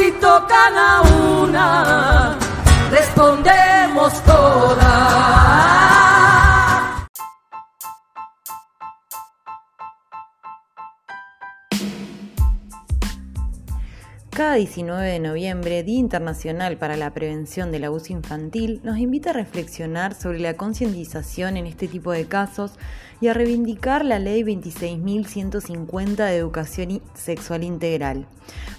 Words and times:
Si 0.00 0.10
tocan 0.12 0.78
a 0.78 1.02
una, 1.02 2.34
respondemos 2.90 4.24
todas. 4.24 5.99
Cada 14.40 14.54
19 14.54 15.06
de 15.06 15.18
noviembre, 15.18 15.82
Día 15.82 15.98
Internacional 15.98 16.78
para 16.78 16.96
la 16.96 17.12
Prevención 17.12 17.70
del 17.70 17.84
Abuso 17.84 18.14
Infantil, 18.14 18.80
nos 18.82 18.96
invita 18.96 19.28
a 19.28 19.34
reflexionar 19.34 20.14
sobre 20.14 20.38
la 20.38 20.54
concientización 20.54 21.58
en 21.58 21.66
este 21.66 21.88
tipo 21.88 22.10
de 22.10 22.24
casos 22.24 22.72
y 23.20 23.28
a 23.28 23.34
reivindicar 23.34 24.02
la 24.02 24.18
Ley 24.18 24.42
26.150 24.42 26.24
de 26.24 26.36
Educación 26.38 27.02
Sexual 27.12 27.64
Integral, 27.64 28.24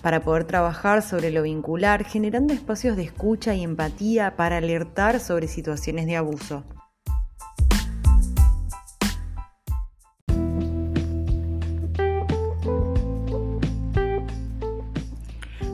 para 0.02 0.24
poder 0.24 0.46
trabajar 0.46 1.04
sobre 1.04 1.30
lo 1.30 1.44
vincular, 1.44 2.06
generando 2.06 2.56
espacios 2.56 2.98
de 2.98 3.04
escucha 3.04 3.54
y 3.54 3.62
empatía 3.62 4.36
para 4.36 4.58
alertar 4.58 5.20
sobre 5.20 5.48
situaciones 5.48 6.08
de 6.08 6.16
abuso. 6.16 6.64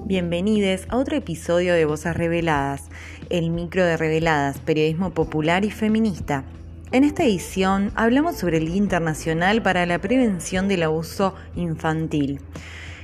Bienvenidos 0.08 0.88
a 0.88 0.96
otro 0.96 1.18
episodio 1.18 1.74
de 1.74 1.84
Voces 1.84 2.16
Reveladas, 2.16 2.84
el 3.30 3.50
micro 3.50 3.84
de 3.84 3.98
Reveladas, 3.98 4.58
periodismo 4.60 5.10
popular 5.10 5.66
y 5.66 5.70
feminista. 5.70 6.46
En 6.94 7.04
esta 7.04 7.26
edición 7.26 7.92
hablamos 7.94 8.38
sobre 8.38 8.56
el 8.56 8.68
Día 8.68 8.78
Internacional 8.78 9.62
para 9.62 9.86
la 9.86 10.00
Prevención 10.00 10.70
del 10.70 10.84
Abuso 10.84 11.36
Infantil 11.58 12.40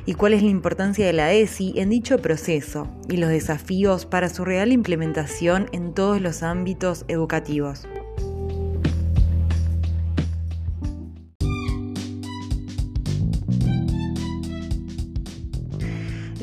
y 0.06 0.14
cuál 0.14 0.32
es 0.32 0.44
la 0.44 0.50
importancia 0.50 1.06
de 1.06 1.12
la 1.12 1.34
ESI 1.34 1.74
en 1.76 1.90
dicho 1.90 2.20
proceso 2.20 2.88
y 3.10 3.18
los 3.18 3.30
desafíos 3.30 4.06
para 4.06 4.30
su 4.30 4.46
real 4.46 4.72
implementación 4.72 5.68
en 5.74 5.94
todos 5.94 6.22
los 6.22 6.42
ámbitos 6.42 7.04
educativos. 7.10 7.86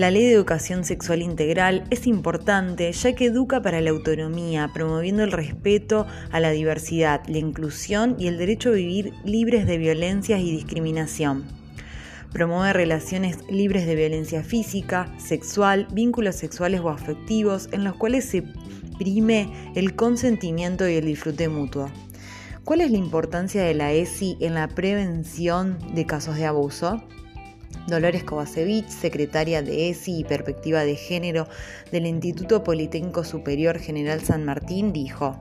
La 0.00 0.10
Ley 0.10 0.24
de 0.24 0.32
Educación 0.32 0.82
Sexual 0.82 1.20
Integral 1.20 1.84
es 1.90 2.06
importante 2.06 2.90
ya 2.90 3.14
que 3.14 3.26
educa 3.26 3.60
para 3.60 3.82
la 3.82 3.90
autonomía, 3.90 4.70
promoviendo 4.72 5.22
el 5.22 5.30
respeto 5.30 6.06
a 6.30 6.40
la 6.40 6.52
diversidad, 6.52 7.20
la 7.26 7.36
inclusión 7.36 8.16
y 8.18 8.26
el 8.26 8.38
derecho 8.38 8.70
a 8.70 8.72
vivir 8.72 9.12
libres 9.26 9.66
de 9.66 9.76
violencias 9.76 10.40
y 10.40 10.52
discriminación. 10.52 11.44
Promueve 12.32 12.72
relaciones 12.72 13.40
libres 13.50 13.84
de 13.84 13.94
violencia 13.94 14.42
física, 14.42 15.12
sexual, 15.18 15.86
vínculos 15.92 16.36
sexuales 16.36 16.80
o 16.80 16.88
afectivos 16.88 17.68
en 17.70 17.84
los 17.84 17.94
cuales 17.96 18.24
se 18.24 18.42
prime 18.98 19.52
el 19.74 19.96
consentimiento 19.96 20.88
y 20.88 20.94
el 20.94 21.04
disfrute 21.04 21.50
mutuo. 21.50 21.90
¿Cuál 22.64 22.80
es 22.80 22.90
la 22.90 22.96
importancia 22.96 23.62
de 23.62 23.74
la 23.74 23.92
ESI 23.92 24.38
en 24.40 24.54
la 24.54 24.66
prevención 24.66 25.76
de 25.94 26.06
casos 26.06 26.36
de 26.36 26.46
abuso? 26.46 27.02
Dolores 27.90 28.22
Kovacevic, 28.24 28.88
secretaria 28.88 29.62
de 29.62 29.90
ESI 29.90 30.20
y 30.20 30.24
Perspectiva 30.24 30.84
de 30.84 30.94
Género 30.94 31.48
del 31.90 32.06
Instituto 32.06 32.62
Politécnico 32.62 33.24
Superior 33.24 33.78
General 33.78 34.20
San 34.20 34.44
Martín, 34.44 34.92
dijo. 34.92 35.36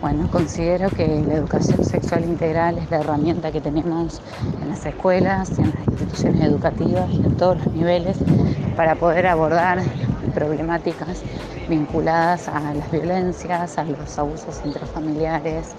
Bueno, 0.00 0.28
considero 0.30 0.90
que 0.90 1.06
la 1.06 1.34
educación 1.34 1.84
sexual 1.84 2.24
integral 2.24 2.78
es 2.78 2.90
la 2.90 3.00
herramienta 3.00 3.52
que 3.52 3.60
tenemos 3.60 4.20
en 4.60 4.68
las 4.68 4.84
escuelas, 4.84 5.58
en 5.58 5.70
las 5.70 5.88
instituciones 5.88 6.42
educativas 6.42 7.10
y 7.10 7.16
en 7.16 7.36
todos 7.36 7.58
los 7.58 7.74
niveles 7.74 8.16
para 8.76 8.94
poder 8.96 9.26
abordar 9.26 9.82
problemáticas 10.34 11.22
vinculadas 11.68 12.48
a 12.48 12.74
las 12.74 12.90
violencias, 12.90 13.78
a 13.78 13.84
los 13.84 14.18
abusos 14.18 14.60
intrafamiliares 14.64 15.74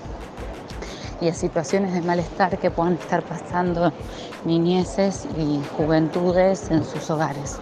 y 1.22 1.30
a 1.30 1.34
situaciones 1.34 1.94
de 1.94 2.02
malestar 2.02 2.58
que 2.58 2.72
puedan 2.72 2.94
estar 2.94 3.24
pasando 3.24 3.92
niñeces 4.44 5.28
y 5.38 5.62
juventudes 5.78 6.70
en 6.72 6.84
sus 6.84 7.10
hogares. 7.10 7.58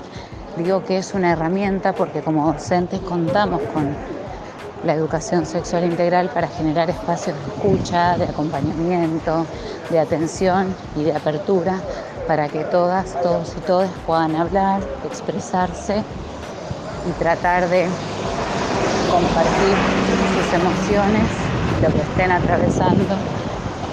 Digo 0.58 0.84
que 0.84 0.98
es 0.98 1.14
una 1.14 1.32
herramienta 1.32 1.94
porque 1.94 2.22
como 2.22 2.52
docentes 2.52 3.00
contamos 3.02 3.62
con 3.74 3.96
la 4.86 4.94
educación 4.94 5.46
sexual 5.46 5.86
integral 5.86 6.30
para 6.30 6.48
generar 6.48 6.90
espacios 6.90 7.36
de 7.36 7.54
escucha, 7.54 8.18
de 8.18 8.26
acompañamiento, 8.26 9.46
de 9.90 10.00
atención 10.00 10.76
y 10.96 11.04
de 11.04 11.14
apertura 11.14 11.80
para 12.28 12.50
que 12.50 12.64
todas, 12.66 13.20
todos 13.22 13.56
y 13.58 13.62
todas 13.62 13.90
puedan 14.06 14.36
hablar, 14.36 14.82
expresarse 15.06 16.04
y 17.08 17.12
tratar 17.14 17.70
de 17.70 17.88
compartir 19.10 19.76
sus 20.36 20.54
emociones, 20.54 21.24
lo 21.82 21.90
que 21.94 22.02
estén 22.02 22.32
atravesando 22.32 23.16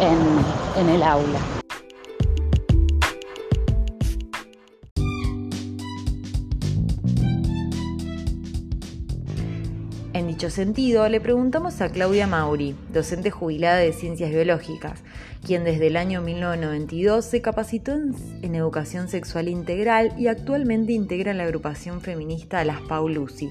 en, 0.00 0.82
en 0.82 0.88
el 0.94 1.02
aula. 1.02 1.59
Sentido, 10.50 11.08
le 11.08 11.20
preguntamos 11.20 11.80
a 11.80 11.88
Claudia 11.88 12.26
Mauri, 12.26 12.74
docente 12.92 13.30
jubilada 13.30 13.76
de 13.76 13.92
Ciencias 13.92 14.30
Biológicas, 14.30 15.00
quien 15.46 15.64
desde 15.64 15.88
el 15.88 15.96
año 15.96 16.20
1992 16.22 17.24
se 17.24 17.40
capacitó 17.40 17.92
en, 17.92 18.54
educación 18.54 19.08
sexual 19.08 19.48
integral 19.48 20.12
y 20.18 20.26
actualmente 20.28 20.92
integra 20.92 21.34
la 21.34 21.44
agrupación 21.44 22.00
feminista 22.00 22.64
Las 22.64 22.80
Paulusi. 22.82 23.50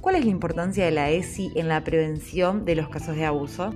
¿Cuál 0.00 0.16
es 0.16 0.24
la 0.24 0.30
importancia 0.30 0.84
de 0.84 0.90
la 0.90 1.10
ESI 1.10 1.52
en 1.56 1.68
la 1.68 1.84
prevención 1.84 2.64
de 2.64 2.74
los 2.74 2.88
casos 2.88 3.16
de 3.16 3.26
abuso? 3.26 3.74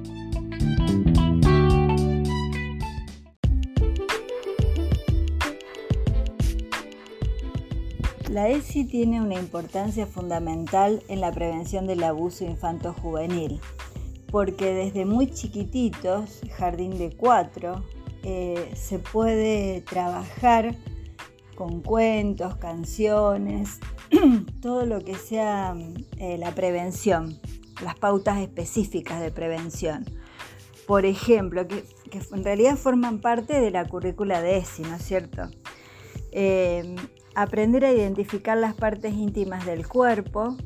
La 8.35 8.49
ESI 8.49 8.85
tiene 8.87 9.21
una 9.21 9.37
importancia 9.37 10.09
fundamental 10.09 11.05
en 11.07 11.21
la 11.21 11.31
prevención 11.31 11.87
del 11.87 12.03
abuso 12.03 12.45
infanto-juvenil, 12.45 13.61
porque 14.29 14.75
desde 14.75 15.05
muy 15.05 15.31
chiquititos, 15.31 16.41
jardín 16.57 16.99
de 16.99 17.17
cuatro, 17.17 17.85
eh, 18.25 18.73
se 18.75 18.99
puede 18.99 19.83
trabajar 19.83 20.75
con 21.55 21.81
cuentos, 21.81 22.57
canciones, 22.57 23.79
todo 24.61 24.85
lo 24.85 24.99
que 25.05 25.15
sea 25.15 25.77
eh, 26.19 26.37
la 26.37 26.53
prevención, 26.57 27.39
las 27.85 27.95
pautas 27.95 28.41
específicas 28.41 29.21
de 29.21 29.31
prevención. 29.31 30.07
Por 30.89 31.05
ejemplo, 31.05 31.69
que, 31.69 31.85
en 32.33 32.43
realidad 32.43 32.75
forman 32.75 33.21
parte 33.21 33.61
de 33.61 33.71
la 33.71 33.87
currícula 33.87 34.43
de 34.43 34.57
ESI, 34.57 34.83
¿no 34.83 34.97
es 34.97 35.05
cierto? 35.05 35.43
Eh, 36.33 36.97
aprender 37.35 37.85
a 37.85 37.93
identificar 37.93 38.57
las 38.57 38.75
partes 38.75 39.15
íntimas 39.15 39.67
del 39.67 39.87
cuerpo 39.87 40.57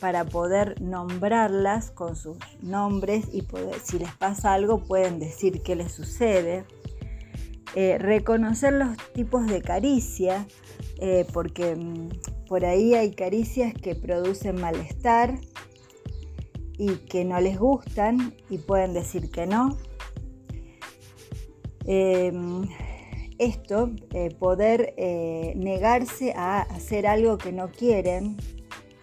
para 0.00 0.24
poder 0.24 0.80
nombrarlas 0.80 1.90
con 1.90 2.16
sus 2.16 2.38
nombres 2.62 3.26
y 3.32 3.42
poder, 3.42 3.78
si 3.80 3.98
les 3.98 4.14
pasa 4.14 4.54
algo 4.54 4.82
pueden 4.82 5.18
decir 5.18 5.62
qué 5.62 5.76
les 5.76 5.92
sucede. 5.92 6.64
Eh, 7.76 7.98
reconocer 7.98 8.72
los 8.72 8.96
tipos 9.12 9.46
de 9.46 9.62
caricia, 9.62 10.46
eh, 10.98 11.24
porque 11.32 11.76
mm, 11.76 12.08
por 12.48 12.64
ahí 12.64 12.94
hay 12.94 13.12
caricias 13.12 13.72
que 13.74 13.94
producen 13.94 14.60
malestar 14.60 15.38
y 16.76 16.96
que 16.96 17.24
no 17.24 17.38
les 17.40 17.58
gustan 17.58 18.34
y 18.48 18.58
pueden 18.58 18.92
decir 18.92 19.30
que 19.30 19.46
no. 19.46 19.76
Eh, 21.86 22.32
esto, 23.40 23.90
eh, 24.12 24.28
poder 24.38 24.92
eh, 24.98 25.54
negarse 25.56 26.34
a 26.36 26.60
hacer 26.60 27.06
algo 27.06 27.38
que 27.38 27.52
no 27.52 27.70
quieren, 27.72 28.36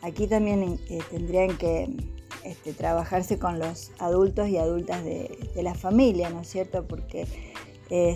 aquí 0.03 0.27
también 0.27 0.79
eh, 0.89 0.99
tendrían 1.09 1.57
que 1.57 1.89
este, 2.43 2.73
trabajarse 2.73 3.39
con 3.39 3.57
los 3.57 3.91
adultos 3.97 4.47
y 4.47 4.57
adultas 4.57 5.03
de, 5.03 5.35
la 5.55 5.73
familia, 5.73 6.29
¿no 6.29 6.41
es 6.41 6.49
cierto? 6.49 6.87
Porque 6.87 7.25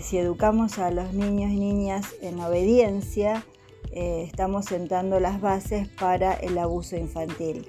si 0.02 0.16
educamos 0.18 0.78
a 0.78 0.90
los 0.90 1.12
niños 1.12 1.50
y 1.50 1.58
niñas 1.58 2.14
en 2.20 2.38
obediencia, 2.40 3.44
estamos 3.90 4.66
sentando 4.66 5.18
las 5.18 5.40
bases 5.40 5.88
para 5.88 6.34
el 6.34 6.56
abuso 6.58 6.96
infantil. 6.96 7.66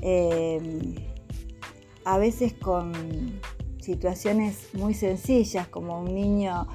Em, 0.00 0.94
a 2.04 2.16
veces 2.18 2.54
con 2.54 2.92
situaciones 3.80 4.68
muy 4.72 4.94
sencillas, 4.94 5.68
como 5.68 6.00
un 6.00 6.14
niño 6.14 6.68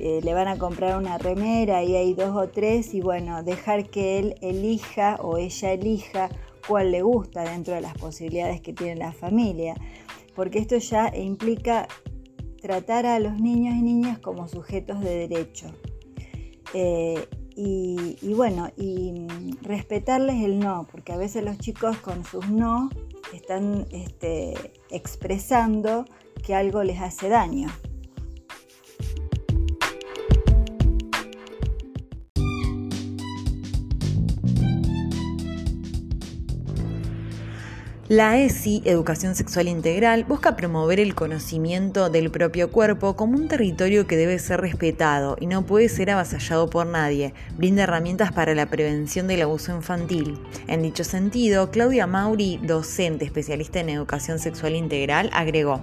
le 0.00 0.34
van 0.34 0.48
a 0.48 0.58
comprar 0.58 0.98
una 0.98 1.18
remera 1.18 1.82
y 1.82 1.96
hay 1.96 2.14
dos 2.14 2.34
o 2.36 2.48
tres, 2.48 2.94
y 2.94 3.00
bueno, 3.00 3.42
dejar 3.42 3.90
que 3.90 4.18
él 4.18 4.34
elija 4.40 5.16
o 5.20 5.36
ella 5.36 5.72
elija 5.72 6.28
cuál 6.66 6.92
le 6.92 7.02
gusta 7.02 7.42
dentro 7.42 7.74
de 7.74 7.80
las 7.80 7.94
posibilidades 7.94 8.60
que 8.60 8.72
tiene 8.72 8.96
la 8.96 9.12
familia, 9.12 9.74
porque 10.34 10.58
esto 10.58 10.76
ya 10.78 11.12
implica 11.14 11.88
tratar 12.60 13.06
a 13.06 13.18
los 13.18 13.40
niños 13.40 13.74
y 13.74 13.82
niñas 13.82 14.18
como 14.18 14.48
sujetos 14.48 15.00
de 15.00 15.28
derecho. 15.28 15.66
Eh, 16.74 17.26
y, 17.62 18.32
bueno, 18.34 18.70
y 18.78 19.26
respetarles 19.60 20.42
el 20.42 20.60
no, 20.60 20.86
porque 20.90 21.12
a 21.12 21.18
veces 21.18 21.44
los 21.44 21.58
chicos 21.58 21.98
con 21.98 22.24
sus 22.24 22.48
no 22.48 22.88
están 23.34 23.86
este, 23.90 24.54
expresando 24.88 26.06
que 26.42 26.54
algo 26.54 26.82
les 26.82 27.00
hace 27.00 27.28
daño. 27.28 27.68
La 38.10 38.36
ESI, 38.40 38.82
Educación 38.86 39.36
Sexual 39.36 39.68
Integral, 39.68 40.24
busca 40.24 40.56
promover 40.56 40.98
el 40.98 41.14
conocimiento 41.14 42.10
del 42.10 42.32
propio 42.32 42.72
cuerpo 42.72 43.14
como 43.14 43.36
un 43.36 43.46
territorio 43.46 44.08
que 44.08 44.16
debe 44.16 44.40
ser 44.40 44.60
respetado 44.60 45.36
y 45.38 45.46
no 45.46 45.64
puede 45.64 45.88
ser 45.88 46.10
avasallado 46.10 46.68
por 46.68 46.88
nadie. 46.88 47.34
Brinda 47.56 47.84
herramientas 47.84 48.32
para 48.32 48.56
la 48.56 48.66
prevención 48.66 49.28
del 49.28 49.42
abuso 49.42 49.76
infantil. 49.76 50.40
En 50.66 50.82
dicho 50.82 51.04
sentido, 51.04 51.70
Claudia 51.70 52.08
Mauri, 52.08 52.58
docente 52.60 53.24
especialista 53.24 53.78
en 53.78 53.90
Educación 53.90 54.40
Sexual 54.40 54.74
Integral, 54.74 55.30
agregó. 55.32 55.80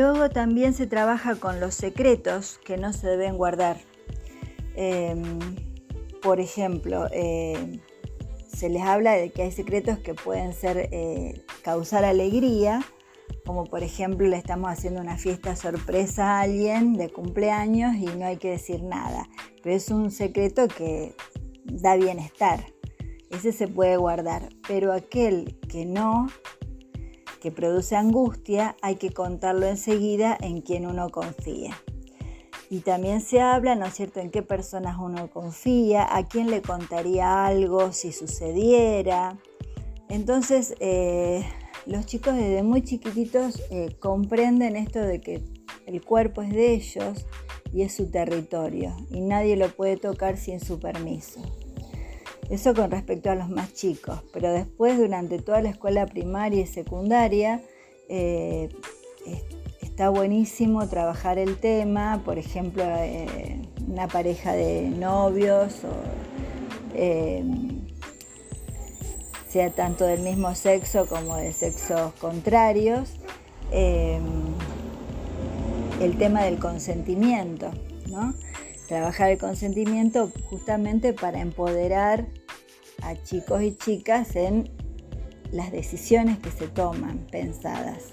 Luego 0.00 0.30
también 0.30 0.72
se 0.72 0.86
trabaja 0.86 1.34
con 1.36 1.60
los 1.60 1.74
secretos 1.74 2.58
que 2.64 2.78
no 2.78 2.92
se 2.92 3.06
deben 3.06 3.36
guardar. 3.36 3.76
Em, 4.74 5.38
por 6.22 6.40
ejemplo, 6.40 7.06
eh, 7.12 7.80
se 8.46 8.70
les 8.70 8.82
habla 8.82 9.12
de 9.12 9.30
que 9.30 9.42
hay 9.42 9.52
secretos 9.52 9.98
que 9.98 10.14
pueden 10.14 10.54
ser 10.54 10.88
eh, 10.90 11.44
causar 11.62 12.04
alegría, 12.04 12.82
como 13.44 13.64
por 13.64 13.82
ejemplo 13.82 14.26
le 14.26 14.36
estamos 14.36 14.70
haciendo 14.70 15.00
una 15.00 15.18
fiesta 15.18 15.54
sorpresa 15.54 16.38
a 16.38 16.40
alguien 16.42 16.94
de 16.94 17.10
cumpleaños 17.10 17.94
y 17.96 18.06
no 18.06 18.26
hay 18.26 18.38
que 18.38 18.50
decir 18.50 18.82
nada, 18.82 19.28
pero 19.62 19.76
es 19.76 19.90
un 19.90 20.10
secreto 20.10 20.66
que 20.68 21.14
da 21.64 21.96
bienestar. 21.96 22.64
Ese 23.30 23.52
se 23.52 23.68
puede 23.68 23.96
guardar, 23.96 24.48
pero 24.66 24.92
aquel 24.92 25.58
que 25.68 25.84
no 25.84 26.26
que 27.40 27.50
produce 27.50 27.96
angustia, 27.96 28.76
hay 28.82 28.96
que 28.96 29.10
contarlo 29.10 29.66
enseguida 29.66 30.36
en 30.40 30.60
quien 30.60 30.86
uno 30.86 31.08
confía. 31.08 31.76
Y 32.68 32.80
también 32.80 33.20
se 33.20 33.40
habla, 33.40 33.74
¿no 33.74 33.86
es 33.86 33.94
cierto?, 33.94 34.20
en 34.20 34.30
qué 34.30 34.42
personas 34.42 34.96
uno 35.00 35.28
confía, 35.28 36.06
a 36.16 36.28
quién 36.28 36.50
le 36.50 36.62
contaría 36.62 37.44
algo 37.46 37.90
si 37.92 38.12
sucediera. 38.12 39.38
Entonces, 40.08 40.76
eh, 40.78 41.44
los 41.86 42.06
chicos 42.06 42.36
desde 42.36 42.62
muy 42.62 42.82
chiquititos 42.82 43.60
eh, 43.70 43.96
comprenden 43.98 44.76
esto 44.76 45.00
de 45.00 45.20
que 45.20 45.42
el 45.86 46.04
cuerpo 46.04 46.42
es 46.42 46.50
de 46.50 46.74
ellos 46.74 47.26
y 47.72 47.82
es 47.82 47.94
su 47.94 48.10
territorio 48.10 48.96
y 49.10 49.20
nadie 49.20 49.56
lo 49.56 49.68
puede 49.68 49.96
tocar 49.96 50.36
sin 50.36 50.60
su 50.60 50.78
permiso. 50.78 51.40
Eso 52.50 52.74
con 52.74 52.90
respecto 52.90 53.30
a 53.30 53.36
los 53.36 53.48
más 53.48 53.72
chicos, 53.74 54.18
pero 54.32 54.52
después 54.52 54.98
durante 54.98 55.38
toda 55.38 55.62
la 55.62 55.70
escuela 55.70 56.04
primaria 56.06 56.62
y 56.62 56.66
secundaria 56.66 57.62
eh, 58.08 58.68
está 59.80 60.08
buenísimo 60.08 60.88
trabajar 60.88 61.38
el 61.38 61.58
tema, 61.58 62.22
por 62.24 62.38
ejemplo, 62.38 62.82
eh, 62.84 63.62
una 63.86 64.08
pareja 64.08 64.52
de 64.52 64.90
novios 64.90 65.84
o 65.84 65.94
eh, 66.96 67.44
sea 69.48 69.70
tanto 69.70 70.04
del 70.04 70.22
mismo 70.22 70.52
sexo 70.56 71.06
como 71.06 71.36
de 71.36 71.52
sexos 71.52 72.12
contrarios, 72.14 73.10
el 73.70 74.18
tema 76.18 76.42
del 76.42 76.58
consentimiento, 76.58 77.70
¿no? 78.08 78.34
Trabajar 78.88 79.30
el 79.30 79.38
consentimiento 79.38 80.32
justamente 80.48 81.12
para 81.12 81.40
empoderar 81.40 82.26
a 83.02 83.14
chicos 83.22 83.62
y 83.62 83.76
chicas 83.76 84.36
en 84.36 84.70
las 85.52 85.72
decisiones 85.72 86.38
que 86.38 86.50
se 86.50 86.68
toman 86.68 87.26
pensadas. 87.30 88.12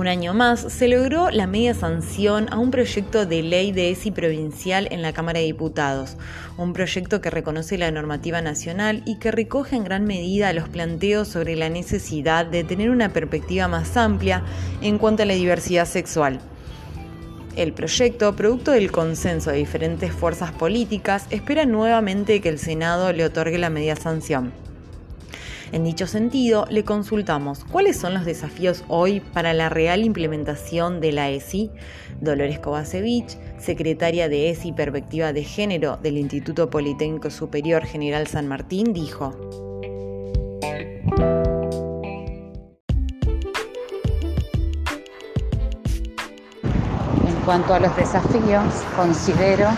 Un 0.00 0.08
año 0.08 0.32
más 0.32 0.60
se 0.60 0.88
logró 0.88 1.30
la 1.30 1.46
media 1.46 1.74
sanción 1.74 2.46
a 2.50 2.58
un 2.58 2.70
proyecto 2.70 3.26
de 3.26 3.42
ley 3.42 3.70
de 3.70 3.90
ESI 3.90 4.12
provincial 4.12 4.88
en 4.90 5.02
la 5.02 5.12
Cámara 5.12 5.40
de 5.40 5.44
Diputados, 5.44 6.16
un 6.62 6.72
proyecto 6.72 7.20
que 7.20 7.30
reconoce 7.30 7.78
la 7.78 7.90
normativa 7.90 8.42
nacional 8.42 9.02
y 9.06 9.18
que 9.18 9.30
recoge 9.30 9.76
en 9.76 9.84
gran 9.84 10.04
medida 10.04 10.52
los 10.52 10.68
planteos 10.68 11.28
sobre 11.28 11.56
la 11.56 11.70
necesidad 11.70 12.44
de 12.44 12.64
tener 12.64 12.90
una 12.90 13.12
perspectiva 13.12 13.66
más 13.66 13.96
amplia 13.96 14.44
en 14.82 14.98
cuanto 14.98 15.22
a 15.22 15.26
la 15.26 15.34
diversidad 15.34 15.86
sexual. 15.86 16.40
El 17.56 17.72
proyecto, 17.72 18.36
producto 18.36 18.72
del 18.72 18.92
consenso 18.92 19.50
de 19.50 19.56
diferentes 19.56 20.12
fuerzas 20.12 20.52
políticas, 20.52 21.26
espera 21.30 21.64
nuevamente 21.64 22.40
que 22.40 22.48
el 22.48 22.58
Senado 22.58 23.12
le 23.12 23.24
otorgue 23.24 23.58
la 23.58 23.70
media 23.70 23.96
sanción. 23.96 24.52
En 25.72 25.84
dicho 25.84 26.08
sentido, 26.08 26.66
le 26.68 26.84
consultamos 26.84 27.64
cuáles 27.64 27.96
son 27.96 28.12
los 28.12 28.24
desafíos 28.24 28.82
hoy 28.88 29.20
para 29.20 29.54
la 29.54 29.68
real 29.68 30.04
implementación 30.04 31.00
de 31.00 31.12
la 31.12 31.30
ESI. 31.30 31.70
Dolores 32.20 32.58
Kovacevic, 32.58 33.38
secretaria 33.58 34.28
de 34.28 34.50
ESI 34.50 34.72
Perspectiva 34.72 35.32
de 35.32 35.44
Género 35.44 35.96
del 35.96 36.18
Instituto 36.18 36.70
Politécnico 36.70 37.30
Superior 37.30 37.84
General 37.84 38.26
San 38.26 38.48
Martín, 38.48 38.92
dijo. 38.92 39.32
En 47.28 47.44
cuanto 47.44 47.74
a 47.74 47.78
los 47.78 47.96
desafíos, 47.96 48.64
considero 48.96 49.68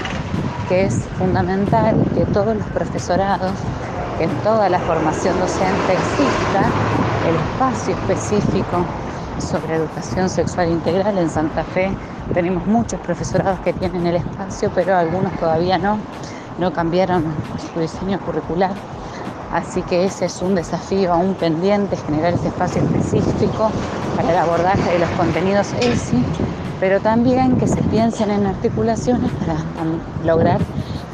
que 0.70 0.84
es 0.84 0.94
fundamental 1.18 2.02
que 2.14 2.24
todos 2.32 2.56
los 2.56 2.66
profesorados 2.68 3.52
en 4.22 4.30
toda 4.42 4.68
la 4.68 4.78
formación 4.78 5.38
docente 5.40 5.92
exista 5.92 6.62
el 7.28 7.34
espacio 7.34 7.94
específico 7.94 8.84
sobre 9.38 9.74
educación 9.74 10.28
sexual 10.28 10.70
integral 10.70 11.18
en 11.18 11.28
Santa 11.28 11.64
Fe. 11.64 11.90
Tenemos 12.32 12.64
muchos 12.66 13.00
profesorados 13.00 13.58
que 13.60 13.72
tienen 13.72 14.06
el 14.06 14.16
espacio, 14.16 14.70
pero 14.74 14.96
algunos 14.96 15.32
todavía 15.40 15.76
no, 15.76 15.98
no 16.58 16.72
cambiaron 16.72 17.24
su 17.72 17.80
diseño 17.80 18.20
curricular. 18.20 18.70
Así 19.52 19.82
que 19.82 20.04
ese 20.04 20.26
es 20.26 20.40
un 20.40 20.54
desafío 20.54 21.12
aún 21.12 21.34
pendiente, 21.34 21.96
generar 21.96 22.34
ese 22.34 22.48
espacio 22.48 22.80
específico 22.80 23.70
para 24.16 24.30
el 24.30 24.36
abordaje 24.38 24.92
de 24.92 24.98
los 25.00 25.10
contenidos 25.10 25.72
ESI, 25.80 26.22
pero 26.78 27.00
también 27.00 27.56
que 27.58 27.66
se 27.66 27.82
piensen 27.82 28.30
en 28.30 28.46
articulaciones 28.46 29.30
para 29.32 29.56
lograr 30.24 30.60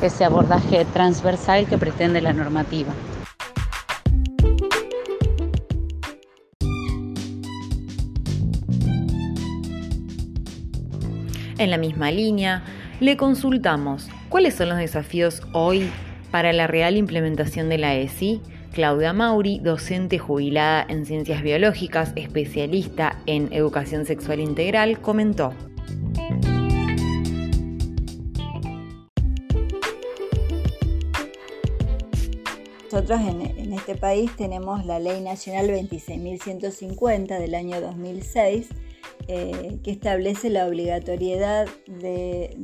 ese 0.03 0.25
abordaje 0.25 0.85
transversal 0.87 1.67
que 1.67 1.79
pretende 1.79 2.21
la 2.21 2.33
normativa. 2.33 2.93
En 11.59 11.71
la 11.71 11.79
misma 11.79 12.13
línea, 12.13 12.63
le 13.01 13.17
consultamos 13.17 14.09
cuáles 14.29 14.55
son 14.55 14.69
los 14.69 14.79
desafíos 14.79 15.43
hoy 15.53 15.91
para 16.31 16.53
la 16.53 16.69
real 16.69 16.97
implementación 16.97 17.69
de 17.69 17.79
la 17.79 17.97
ESI. 17.97 18.41
Claudia 18.73 19.13
Mauri, 19.13 19.59
docente 19.59 20.19
jubilada 20.19 20.87
en 20.89 21.05
ciencias 21.05 21.43
biológicas, 21.43 22.13
especialista 22.15 23.19
en 23.27 23.53
educación 23.53 24.05
sexual 24.05 24.39
integral, 24.39 25.01
comentó. 25.01 25.53
Nosotros 32.91 33.21
en, 33.21 33.75
este 33.75 33.97
país 33.97 34.35
tenemos 34.35 34.87
la 34.87 34.99
Ley 34.99 35.21
Nacional 35.21 35.69
26.150 35.69 37.39
del 37.39 37.55
año 37.55 37.83
2006, 37.83 38.69
eh, 39.27 39.79
que 39.85 39.91
establece 39.91 40.49
la 40.49 40.67
obligatoriedad 40.67 41.69
de, 41.87 42.57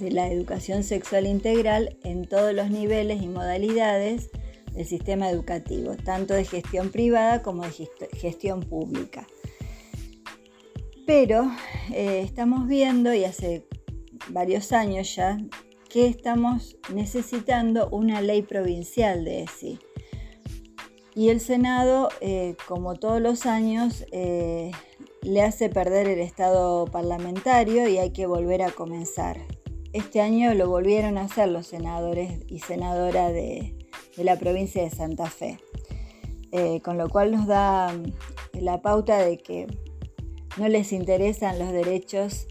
la 0.00 0.28
educación 0.28 0.84
sexual 0.84 1.26
integral 1.26 1.96
en 2.04 2.26
todos 2.26 2.52
los 2.52 2.70
niveles 2.70 3.22
y 3.22 3.26
modalidades 3.26 4.28
del 4.74 4.84
sistema 4.84 5.30
educativo, 5.30 5.96
tanto 5.96 6.34
de 6.34 6.44
gestión 6.44 6.90
privada 6.90 7.40
como 7.40 7.62
de 7.62 7.88
gestión 8.18 8.60
pública. 8.60 9.26
Pero 11.06 11.50
eh, 11.90 12.20
estamos 12.22 12.68
viendo, 12.68 13.14
y 13.14 13.24
hace 13.24 13.66
varios 14.28 14.72
años 14.72 15.16
ya, 15.16 15.38
que 15.94 16.08
estamos 16.08 16.76
necesitando 16.92 17.88
una 17.88 18.20
ley 18.20 18.42
provincial 18.42 19.24
de 19.24 19.44
ESI. 19.44 19.78
Y 21.14 21.28
el 21.28 21.38
Senado, 21.38 22.08
eh, 22.20 22.56
como 22.66 22.96
todos 22.96 23.20
los 23.20 23.46
años, 23.46 24.04
eh, 24.10 24.72
le 25.22 25.42
hace 25.42 25.68
perder 25.68 26.08
el 26.08 26.18
estado 26.18 26.86
parlamentario 26.86 27.86
y 27.86 27.98
hay 27.98 28.10
que 28.10 28.26
volver 28.26 28.62
a 28.62 28.72
comenzar. 28.72 29.38
Este 29.92 30.20
año 30.20 30.52
lo 30.54 30.68
volvieron 30.68 31.16
a 31.16 31.26
hacer 31.26 31.48
los 31.50 31.68
senadores 31.68 32.40
y 32.48 32.58
senadoras 32.58 33.32
de, 33.32 33.78
la 34.16 34.36
provincia 34.36 34.82
de 34.82 34.90
Santa 34.90 35.30
Fe, 35.30 35.60
eh, 36.50 36.80
con 36.80 36.98
lo 36.98 37.08
cual 37.08 37.30
nos 37.30 37.46
da 37.46 37.94
la 38.52 38.82
pauta 38.82 39.18
de 39.18 39.38
que 39.38 39.68
no 40.56 40.66
les 40.66 40.92
interesan 40.92 41.60
los 41.60 41.70
derechos 41.70 42.48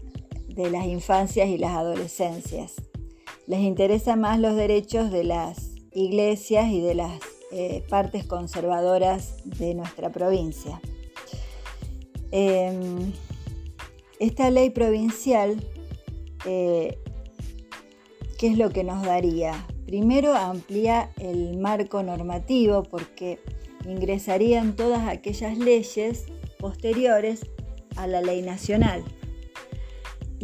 de 0.48 0.70
las 0.70 0.86
infancias 0.86 1.48
y 1.48 1.58
las 1.58 1.72
adolescencias. 1.72 2.76
Les 3.46 3.60
interesan 3.60 4.20
más 4.20 4.40
los 4.40 4.56
derechos 4.56 5.10
de 5.10 5.24
las 5.24 5.70
iglesias 5.92 6.70
y 6.70 6.80
de 6.80 6.94
las 6.94 7.20
eh, 7.52 7.84
partes 7.88 8.24
conservadoras 8.24 9.36
de 9.44 9.74
nuestra 9.74 10.10
provincia. 10.10 10.80
Em, 12.30 13.12
esta 14.18 14.50
ley 14.50 14.70
provincial 14.70 15.62
eh, 16.44 16.98
¿Qué 18.38 18.48
es 18.48 18.58
lo 18.58 18.70
que 18.70 18.84
nos 18.84 19.02
daría? 19.04 19.66
Primero 19.86 20.34
amplía 20.34 21.10
el 21.18 21.56
marco 21.56 22.02
normativo 22.02 22.82
porque 22.82 23.38
ingresarían 23.86 24.76
todas 24.76 25.08
aquellas 25.08 25.56
leyes 25.56 26.26
posteriores 26.58 27.46
a 27.96 28.06
la 28.06 28.20
ley 28.20 28.42
nacional. 28.42 29.04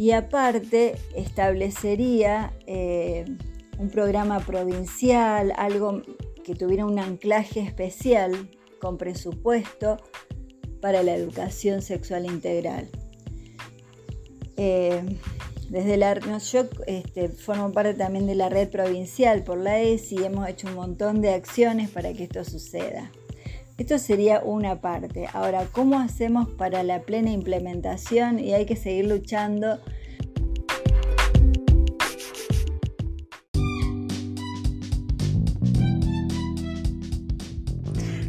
Y 0.01 0.13
aparte 0.13 0.95
establecería 1.15 2.53
eh, 2.65 3.23
un 3.77 3.91
programa 3.91 4.39
provincial, 4.39 5.53
algo 5.55 6.01
que 6.43 6.55
tuviera 6.55 6.87
un 6.87 6.97
anclaje 6.97 7.59
especial 7.59 8.49
con 8.79 8.97
presupuesto 8.97 9.97
para 10.81 11.03
la 11.03 11.13
educación 11.13 11.83
sexual 11.83 12.25
integral. 12.25 12.89
Eh, 14.57 15.03
desde 15.69 15.97
la, 15.97 16.19
yo 16.39 16.67
este, 16.87 17.29
formo 17.29 17.71
parte 17.71 17.93
también 17.93 18.25
de 18.25 18.33
la 18.33 18.49
red 18.49 18.69
provincial 18.71 19.43
por 19.43 19.59
la 19.59 19.81
ESI 19.81 20.15
y 20.15 20.23
hemos 20.23 20.49
hecho 20.49 20.67
un 20.67 20.73
montón 20.73 21.21
de 21.21 21.35
acciones 21.35 21.91
para 21.91 22.11
que 22.13 22.23
esto 22.23 22.43
suceda. 22.43 23.11
Esto 23.81 23.97
sería 23.97 24.41
una 24.41 24.79
parte. 24.79 25.27
Ahora, 25.33 25.65
¿cómo 25.71 25.97
hacemos 25.97 26.47
para 26.47 26.83
la 26.83 27.01
plena 27.01 27.31
implementación? 27.31 28.37
Y 28.37 28.53
hay 28.53 28.67
que 28.67 28.75
seguir 28.75 29.07
luchando. 29.07 29.79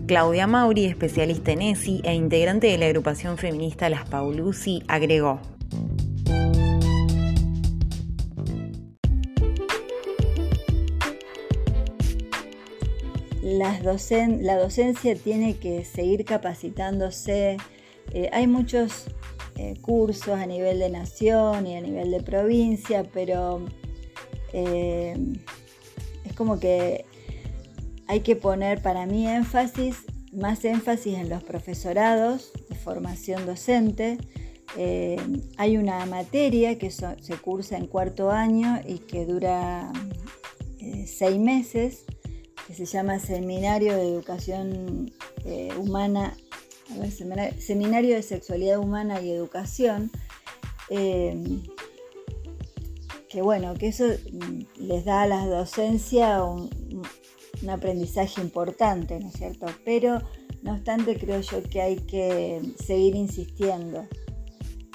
Claudia 0.07 0.47
Mauri, 0.47 0.87
especialista 0.87 1.53
en 1.53 1.61
ESI 1.61 2.01
e 2.03 2.15
integrante 2.15 2.69
de 2.69 2.79
la 2.79 2.87
agrupación 2.87 3.37
feminista 3.37 3.91
Las 3.91 4.09
Paulusi, 4.09 4.83
agregó. 4.89 5.52
La 13.83 14.57
docencia 14.57 15.15
tiene 15.17 15.57
que 15.57 15.85
seguir 15.85 16.25
capacitándose. 16.25 17.57
Eh, 18.13 18.31
hay 18.33 18.47
muchos 18.47 19.07
eh, 19.57 19.75
cursos 19.81 20.39
a 20.39 20.47
nivel 20.47 20.79
de 20.79 20.89
nación 20.91 21.67
y 21.67 21.77
a 21.77 21.81
nivel 21.81 22.11
de 22.11 22.23
provincia, 22.23 23.05
pero 23.13 23.65
eh, 24.53 25.17
es 26.25 26.33
como 26.35 26.61
que 26.61 27.05
hay 28.07 28.21
que 28.21 28.37
poner 28.37 28.83
para 28.83 29.07
mí 29.07 29.27
énfasis, 29.27 30.05
más 30.33 30.65
énfasis 30.65 31.19
en 31.19 31.29
los 31.29 31.43
profesorados 31.43 32.53
de 32.69 32.77
formación 32.77 33.47
docente. 33.47 34.19
hay 35.59 35.77
una 35.77 36.07
materia 36.07 36.79
que 36.79 36.91
se 36.91 37.37
cursa 37.43 37.77
en 37.77 37.87
cuarto 37.87 38.31
año 38.31 38.81
y 38.87 38.99
que 39.01 39.27
dura 39.27 39.93
seis 41.07 41.39
meses 41.39 42.05
que 42.73 42.87
se 42.87 42.87
llama 42.87 43.19
Seminario 43.19 43.95
de 43.95 44.09
Educación 44.09 45.13
eh, 45.45 45.75
Humana, 45.79 46.35
seminario, 47.59 48.17
de 48.17 48.23
Sexualidad 48.23 48.79
Humana 48.79 49.21
y 49.21 49.31
Educación, 49.31 50.11
eh, 50.89 51.61
que 53.29 53.43
bueno, 53.43 53.75
que 53.75 53.89
eso 53.89 54.07
mm, 54.07 54.87
les 54.87 55.05
da 55.05 55.23
a 55.23 55.27
la 55.27 55.47
docencia 55.47 56.43
un, 56.45 56.71
aprendizaje 57.69 58.41
importante, 58.41 59.21
¿no 59.21 59.29
es 59.29 59.35
cierto? 59.35 59.67
Pero 59.85 60.23
no 60.63 60.73
obstante 60.73 61.19
creo 61.19 61.43
yo 61.43 61.63
que 61.63 61.83
hay 61.83 61.97
que 61.97 62.63
seguir 62.83 63.15
insistiendo 63.15 64.09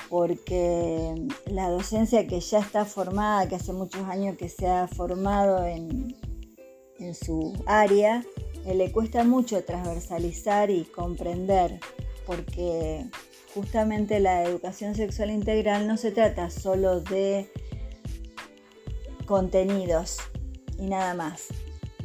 porque 0.09 1.13
la 1.45 1.69
docencia 1.69 2.25
que 2.25 2.39
ya 2.39 2.59
está 2.59 2.85
formada, 2.85 3.47
que 3.47 3.55
hace 3.55 3.71
muchos 3.71 4.01
años 4.07 4.35
que 4.35 4.49
se 4.49 4.67
ha 4.67 4.87
formado 4.87 5.63
en, 5.63 6.15
en 6.99 7.15
su 7.15 7.53
área, 7.65 8.23
eh, 8.65 8.73
le 8.73 8.91
cuesta 8.91 9.23
mucho 9.23 9.63
transversalizar 9.63 10.69
y 10.69 10.83
comprender, 10.83 11.79
porque 12.25 13.05
justamente 13.53 14.19
la 14.19 14.43
educación 14.43 14.95
sexual 14.95 15.31
integral 15.31 15.87
no 15.87 15.97
se 15.97 16.11
trata 16.11 16.49
solo 16.49 16.99
de 17.01 17.49
contenidos 19.25 20.17
y 20.77 20.87
nada 20.87 21.13
más. 21.13 21.47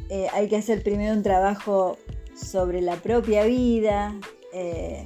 Eh, 0.09 0.27
hay 0.33 0.47
que 0.47 0.57
hacer 0.57 0.83
primero 0.83 1.13
un 1.13 1.23
trabajo 1.23 1.97
sobre 2.35 2.81
la 2.81 2.95
propia 2.97 3.43
vida, 3.45 4.15
eh, 4.53 5.03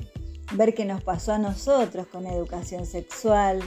ver 0.54 0.74
qué 0.74 0.86
nos 0.86 1.04
pasó 1.04 1.34
a 1.34 1.40
nosotros 1.40 2.08
con 2.08 2.26
educación 2.26 2.86
sexual 2.86 3.62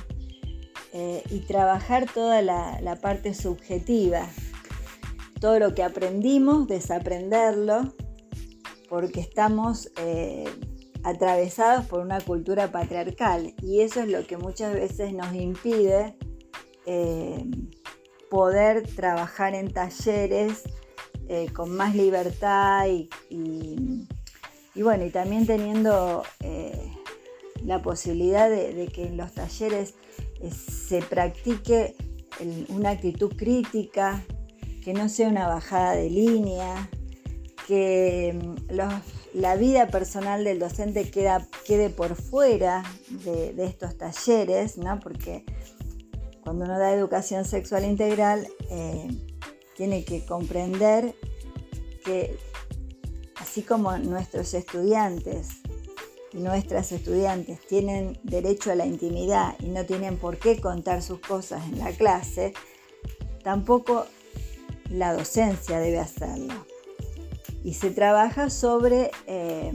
y 1.30 1.38
trabajar 1.46 2.12
toda 2.12 2.42
la 2.42 2.98
parte 3.00 3.32
subjetiva, 3.32 4.28
todo 5.40 5.58
lo 5.58 5.74
que 5.74 5.82
aprendimos, 5.82 6.68
desaprenderlo, 6.68 7.94
porque 8.88 9.20
estamos 9.20 9.90
eh, 9.96 10.44
atravesados 11.02 11.86
por 11.86 12.00
una 12.00 12.20
cultura 12.20 12.70
patriarcal 12.70 13.54
y 13.62 13.80
eso 13.80 14.00
es 14.00 14.08
lo 14.08 14.26
que 14.26 14.36
muchas 14.36 14.74
veces 14.74 15.14
nos 15.14 15.34
impide 15.34 16.14
eh, 16.86 17.46
poder 18.28 18.86
trabajar 18.94 19.54
en 19.54 19.72
talleres 19.72 20.64
eh, 21.28 21.48
con 21.52 21.70
más 21.70 21.94
libertad 21.94 22.86
y, 23.30 24.06
bueno, 24.76 25.06
y 25.06 25.10
también 25.10 25.46
teniendo 25.46 26.22
la 27.64 27.82
posibilidad 27.82 28.50
de, 28.50 28.90
que 28.92 29.06
en 29.06 29.16
los 29.16 29.32
talleres 29.32 29.94
se 30.50 31.00
practique 31.02 31.94
una 32.68 32.90
actitud 32.90 33.34
crítica, 33.36 34.24
que 34.82 34.94
no 34.94 35.08
sea 35.08 35.28
una 35.28 35.46
bajada 35.46 35.92
de 35.92 36.10
línea, 36.10 36.88
que 37.66 38.34
mm, 38.34 38.74
la 39.34 39.56
vida 39.56 39.88
personal 39.88 40.44
del 40.44 40.58
docente 40.58 41.10
quede 41.10 41.90
por 41.90 42.16
fuera 42.16 42.82
de, 43.24 43.54
estos 43.64 43.96
talleres, 43.96 44.76
¿no? 44.76 44.98
porque 45.00 45.44
cuando 46.42 46.64
uno 46.64 46.78
da 46.78 46.92
educación 46.92 47.44
sexual 47.44 47.84
integral 47.84 48.48
eh, 48.70 49.08
tiene 49.76 50.04
que 50.04 50.24
comprender 50.24 51.14
que 52.04 52.36
así 53.36 53.62
como 53.62 53.96
nuestros 53.98 54.52
estudiantes 54.54 55.48
y 56.32 56.38
nuestras 56.38 56.92
estudiantes 56.92 57.60
tienen 57.66 58.18
derecho 58.22 58.72
a 58.72 58.74
la 58.74 58.86
intimidad 58.86 59.54
y 59.60 59.66
no 59.66 59.84
tienen 59.84 60.16
por 60.16 60.38
qué 60.38 60.60
contar 60.60 61.02
sus 61.02 61.20
cosas 61.20 61.64
en 61.68 61.78
la 61.78 61.92
clase, 61.92 62.52
tampoco 63.42 64.06
la 64.90 65.14
docencia 65.14 65.78
debe 65.78 65.98
hacerlo. 65.98 66.54
Y 67.62 67.74
se 67.74 67.90
trabaja 67.90 68.50
sobre 68.50 69.10
eh, 69.26 69.72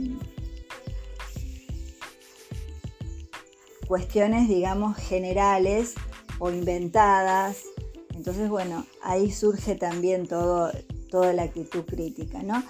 cuestiones, 3.86 4.48
digamos, 4.48 4.96
generales 4.96 5.94
o 6.38 6.50
inventadas. 6.50 7.62
Entonces, 8.14 8.48
bueno, 8.48 8.86
ahí 9.02 9.30
surge 9.30 9.74
también 9.74 10.26
todo, 10.26 10.70
toda 11.10 11.32
la 11.32 11.44
actitud 11.44 11.84
crítica, 11.84 12.42
¿no? 12.42 12.62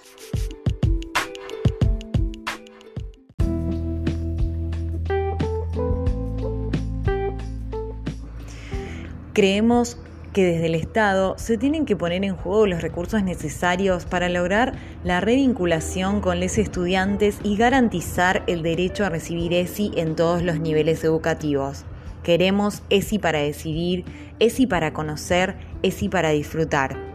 Creemos 9.33 9.99
que 10.37 10.45
desde 10.45 10.67
el 10.67 10.75
Estado 10.75 11.35
se 11.39 11.57
tienen 11.57 11.87
que 11.87 11.97
poner 11.97 12.23
en 12.23 12.37
juego 12.37 12.67
los 12.67 12.83
recursos 12.83 13.23
necesarios 13.23 14.05
para 14.05 14.29
lograr 14.29 14.75
la 15.03 15.23
revinculación 15.23 16.21
con 16.21 16.41
los 16.41 16.59
estudiantes 16.59 17.39
y 17.43 17.57
garantizar 17.57 18.43
el 18.47 18.63
derecho 18.63 19.07
a 19.07 19.09
recibir 19.09 19.55
ESI 19.55 19.93
en 19.97 20.15
todos 20.15 20.43
los 20.43 20.61
niveles 20.61 21.03
educativos. 21.05 21.87
Queremos 22.23 22.83
ESI 22.91 23.19
para 23.19 23.39
decidir, 23.39 24.05
ESI 24.39 24.67
para 24.67 24.93
conocer, 24.93 25.57
ESI 25.83 26.11
para 26.11 26.29
disfrutar. 26.33 27.06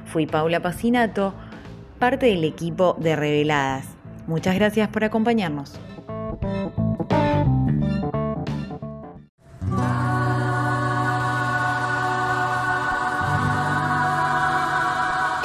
Fui 0.05 0.29
Paula 0.29 0.63
Pacinato, 0.63 1.35
parte 1.99 2.27
del 2.27 2.45
equipo 2.45 2.97
de 3.01 3.17
Reveladas. 3.17 3.87
Muchas 4.29 4.55
gracias 4.55 4.89
por 4.91 5.03
acompañarnos. 5.03 5.81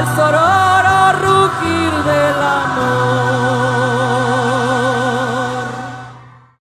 السرار 0.00 0.81